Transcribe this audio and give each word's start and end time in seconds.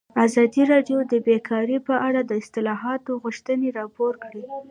ازادي 0.25 0.63
راډیو 0.73 0.99
د 1.11 1.13
بیکاري 1.27 1.77
په 1.87 1.95
اړه 2.07 2.21
د 2.25 2.31
اصلاحاتو 2.41 3.11
غوښتنې 3.23 3.67
راپور 3.79 4.13
کړې. 4.23 4.43